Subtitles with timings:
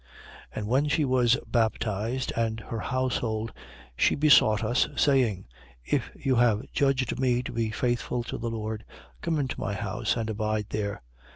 [0.53, 0.57] 16:15.
[0.57, 3.51] And when she was baptized, and her household,
[3.95, 5.45] she besought us, saying:
[5.85, 8.83] If you have judged me to be faithful to the Lord,
[9.21, 11.03] come into my house and abide there.